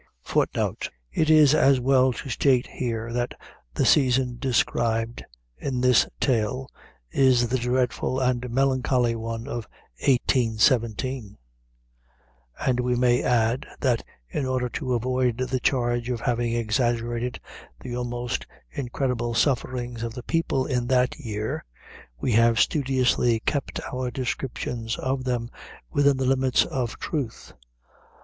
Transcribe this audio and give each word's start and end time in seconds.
It 1.13 1.29
is 1.29 1.53
as 1.53 1.79
well 1.79 2.11
to 2.11 2.27
state 2.29 2.65
here 2.65 3.13
that 3.13 3.35
the 3.75 3.85
season 3.85 4.37
described 4.39 5.23
in 5.59 5.79
this 5.79 6.07
tale 6.19 6.71
is 7.11 7.49
the 7.49 7.59
dreadful 7.59 8.19
and 8.19 8.49
melancholy 8.49 9.15
one 9.15 9.41
of 9.41 9.67
1817; 10.07 11.37
and 12.65 12.79
we 12.79 12.95
may 12.95 13.21
add, 13.21 13.67
that 13.79 14.03
in 14.27 14.47
order 14.47 14.69
to 14.69 14.95
avoid 14.95 15.37
the 15.37 15.59
charge 15.59 16.09
of 16.09 16.21
having 16.21 16.53
exaggerated 16.55 17.39
the 17.79 17.95
almost 17.95 18.47
incredible 18.71 19.35
sufferings 19.35 20.01
of 20.01 20.15
the 20.15 20.23
people 20.23 20.65
in 20.65 20.87
that 20.87 21.15
year, 21.19 21.63
we 22.19 22.31
have 22.31 22.59
studiously 22.59 23.39
kept 23.41 23.79
our 23.93 24.09
descriptions 24.09 24.95
of 24.97 25.25
them 25.25 25.51
within 25.91 26.17
the 26.17 26.25
limits 26.25 26.65
of 26.65 26.97
truth. 26.97 27.53